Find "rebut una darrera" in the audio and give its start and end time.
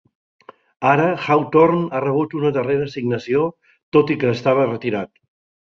2.05-2.89